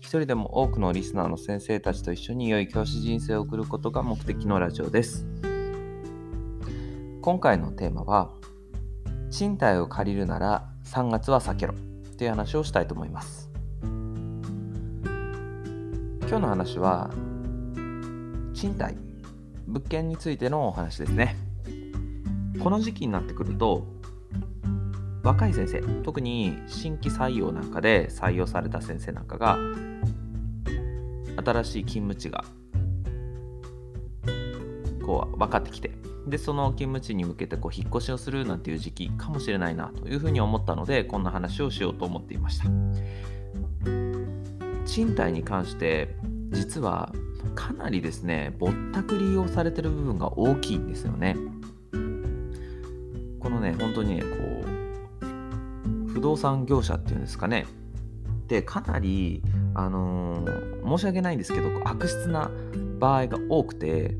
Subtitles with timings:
[0.00, 5.26] 一人でも多くのリスナーの先生たちと一緒に良い教師人生を送ることが目的のラジオです。
[7.22, 8.30] 今回のテーマは
[9.30, 11.74] 賃貸を借りるなら3月は避けろ
[12.18, 13.50] という話をしたいと思います。
[16.20, 17.10] 今日の話は
[18.52, 18.94] 賃貸
[19.66, 21.36] 物件についてのお話ですね。
[22.62, 23.93] この時期になってくると
[25.24, 29.58] 若い先生特に新規採用なんかで採用された先生なんかが
[31.42, 32.44] 新しい勤務地が
[35.04, 35.92] こう分かってきて
[36.26, 42.64] でその勤務地に向けてこう引っ越しをするなんていう時期かもしれないなというふうに思ったのでこんな話をしようと思っていました。
[44.86, 46.14] 賃貸に関して
[46.50, 47.12] 実は
[47.54, 51.36] かなりですねぼったくりをされてる部分が大きいんですよね。
[53.40, 54.28] このね本当にねこ
[56.24, 57.66] 動産業者っていうんですかね。
[58.48, 59.42] でかなり
[59.74, 62.50] あのー、申し訳ないんですけど悪質な
[62.98, 64.16] 場合が多くて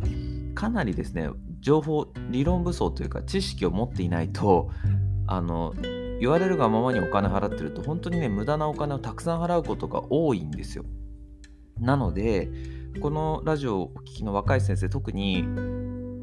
[0.55, 1.29] かなりですね
[1.61, 4.71] 情報理論武装というか知識を持っていないと
[5.27, 5.75] あの
[6.21, 10.85] 言われるがままにお金払ってると本当にね無駄なお金をたくさん払うことが多いんですよ。
[11.79, 12.51] なので
[13.01, 15.45] このラジオをお聞きの若い先生特に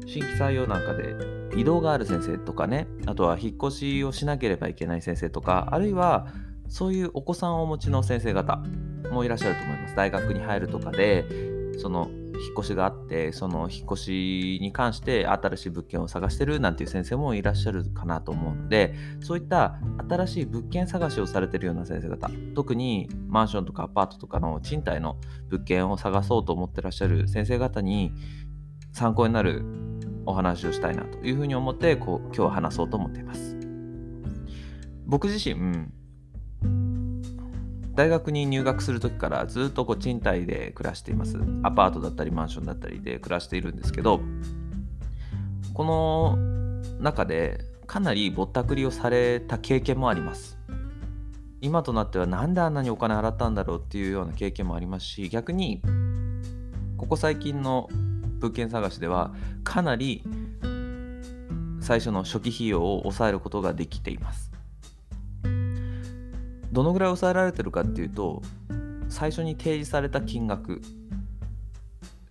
[0.06, 1.14] 新規採用なんかで
[1.56, 6.26] 移動がある先生とかねあとは引っ越しをしなければいけない先生とかあるいは
[6.68, 8.62] そういうお子さんをお持ちの先生方
[9.10, 9.94] もいらっしゃると思います。
[9.94, 11.26] 大学に入るとかで
[11.78, 12.10] その
[12.42, 28.12] 引っ越しがあってその引っ越しに関して新しい物件を探してるなんていう先生もいらっしゃるかなと思うのでそういった新しい物件探しをされてるような先生方特にマンションとかアパートとかの賃貸の物件を探そうと思ってらっしゃる先生方に
[28.92, 29.62] 参考になる
[30.26, 33.56] お話をしたいなというふうに思ってこう今日は話そうと思っています。
[35.06, 35.88] 僕自身
[37.94, 41.38] 大学に入学する時からずっとこう賃貸で暮らしています。
[41.62, 44.20] アパートだったりマンションだったりで暮らしているんですけど
[45.74, 46.36] この
[47.00, 50.58] 中でかなりぼったくりをされた経験もあります。
[51.60, 55.80] 今となってはなんであんなにお金払ったんだろうっていうような経験もありますし逆に
[56.96, 57.88] ここ最近の
[58.42, 59.32] 物件探しでは
[59.62, 60.24] かなり
[61.80, 64.50] 最初の初期費用を抑えることができています。
[66.72, 68.40] どのぐらい抑えられてるかっていうと
[69.08, 70.80] 最初に提示された金額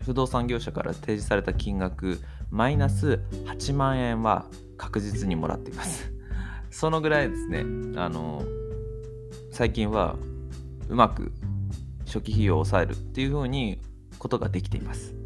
[0.03, 2.19] 不動産業者から提示された金額
[2.49, 4.45] マイナス8万円は
[4.77, 6.11] 確実にもらっています。
[6.71, 7.65] そのぐらいですね。
[7.97, 8.43] あの
[9.51, 10.15] 最近は
[10.89, 11.31] うまく
[12.05, 13.79] 初期費用を抑えるっていうふうに
[14.17, 15.20] ことができています。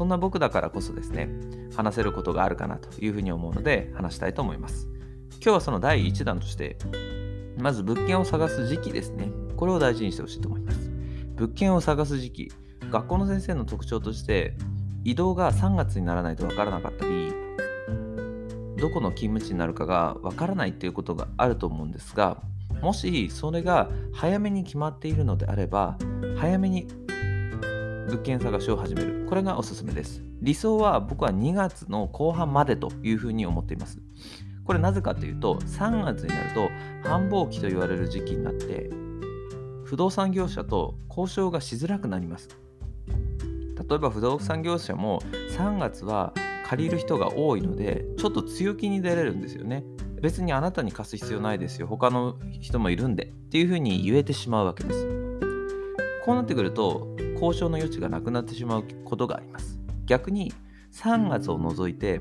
[0.00, 1.28] そんな僕だからこそですね
[1.76, 4.88] 話せることがあるかなというふうに思うので話したいと思います
[5.34, 6.78] 今日はその第1弾として
[7.60, 9.30] まず物件を探す時期ですね。
[9.56, 10.90] これを大事にしてほしいと思います。
[11.36, 12.52] 物件を探す時期。
[12.90, 14.56] 学校の先生の特徴として、
[15.04, 17.32] 移動が3月にならないと分からなかったり、
[18.78, 22.42] どこの勤務地になるかが分からないっていうことがあると思うんですが、
[22.80, 25.98] もしそれが早めに決まっているのであれば、
[26.38, 26.88] 早めに
[28.06, 29.26] 物件探しを始める。
[29.28, 30.22] これがおすすめです。
[30.40, 34.00] 理想は僕は2月の後半までというふうに思っています。
[34.70, 36.70] これなぜかというと3月になると
[37.02, 38.88] 繁忙期と言われる時期になって
[39.84, 42.48] 不動産業者と交渉がしづらくなります
[43.08, 45.20] 例えば不動産業者も
[45.56, 46.32] 3月は
[46.66, 49.82] 借りる人が多いのでちょっと強気に出れるんですよね
[50.22, 55.04] 別にあなたに貸す必要ないですよ他の人もいるんでっていうふうに言えてしまうわけです
[56.24, 59.78] こうなってくると交渉の余地がなくなってしまうことがあります。
[60.06, 60.52] 逆に
[60.92, 62.20] 3月を除いて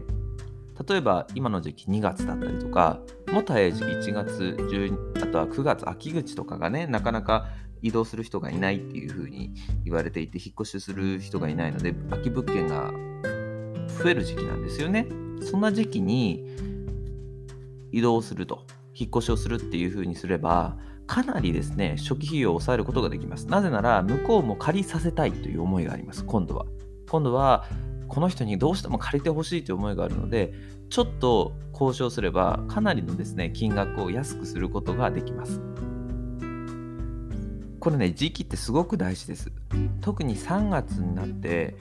[0.88, 3.00] 例えば今の時期2月だったりとか
[3.32, 7.48] もっと早い時期1月12あとは9月秋口とかがねなかなか
[7.82, 9.52] 移動する人がいないっていう風に
[9.84, 12.94] 言われていて引っ越しする人がいないので空き物件が
[14.04, 15.08] 増える時期なんですよね。
[15.42, 16.46] そんな時期に
[17.92, 20.78] 移動すると引っ越しをするっていう風にすれば
[21.10, 23.48] かなりですね初期費用を抑えることができます。
[23.48, 26.68] なぜなら向こうも借りさせたいという思いがあります今度は。
[27.10, 27.66] 今度は
[28.08, 30.54] この人にどうしても借りてほしいという思いがあるので
[30.92, 35.60] ちょっと交渉すればかなりのですね金額を安くすることができます。
[37.80, 39.52] これね時期ってすごく大事です。
[40.02, 41.76] 特に3月になって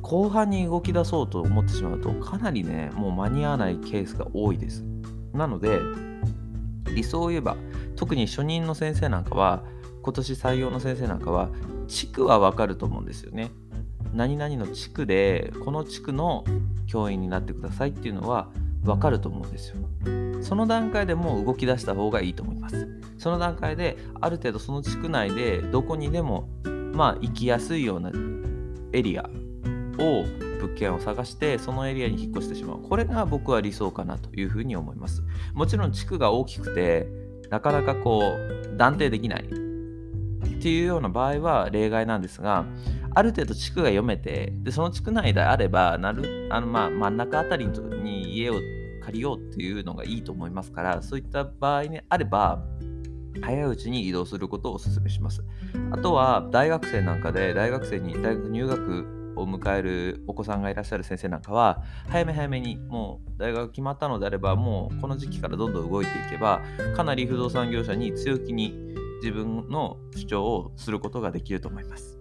[0.00, 4.82] 後半に動き出そうと思ってしまうとかなりねもう間に合わないケースが多いです。
[5.34, 5.80] なので
[6.94, 7.56] 理想を言えば
[8.04, 9.64] 特に初任の先生なんかは
[10.02, 11.48] 今年採用の先生なんかは
[11.88, 13.50] 地区はわかると思うんですよね。
[14.12, 16.44] 何々の地区でこの地区の
[16.86, 18.50] 教員になってくださいっていうのは
[18.82, 19.76] 分かると思うんですよ。
[20.42, 22.86] その段階でもう動き出した方がいいと思います。
[23.16, 26.50] その段階である程度その地区内でどこにでも
[26.92, 28.12] まあ行きやすいような
[28.92, 29.30] エリア
[29.98, 30.24] を
[30.60, 32.82] 物件を探してそのエリアに引っ越してしまう。
[32.82, 35.22] これが僕は理想かなというふうに思います。
[35.54, 37.23] もちろん地区が大きくて
[37.54, 39.48] なかなかこう断定できないっ
[40.60, 42.66] ていうような場合は例外なんですが
[43.14, 48.54] ある程度地区が読めてでその地区内であればなるあのまあ真ん中あたりに家を
[49.04, 52.64] 借りようっていうのがいいと思いますからそういった場合にあれば
[53.40, 55.44] 早いうちに移動することをお勧めします。
[55.92, 59.06] あとは大学生なんかで大学生に大学入学
[59.36, 66.62] を迎えるお子さんがいらっしゃる先生なんかは早め早めにもう大学決まったのであればもうこの時期からどんどん動いていけば
[66.96, 68.74] かなり不動産業者に強気に
[69.22, 72.18] 自分の主張をすることができると思います。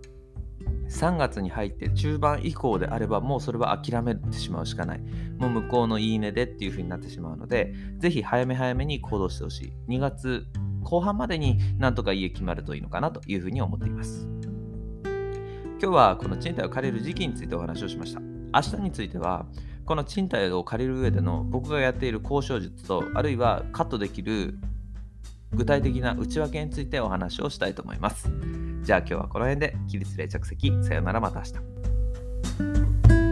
[0.90, 5.02] 3月に入って中盤以降であればもうそれは諦めてしまうしかない。
[5.38, 9.74] もう向こうのいいねでっていう風になってしまうので、ぜひ早め早めに行動してほしい。
[9.90, 10.46] 2月
[10.84, 14.33] 後半までになんとか家決まるといいのかなという風に思っています。
[15.84, 18.22] 今日はこの賃貸を借りる時期についてお話をしました。
[18.22, 19.46] 明日については、
[19.86, 24.58] この賃貸を借りる上での僕がやっている交渉術と、あるいはカットできる
[25.52, 28.32] 具体的な内訳についてお話をしたいと思います。
[28.84, 33.23] じゃあ今日はこの辺で起立例着席さよならまた明日。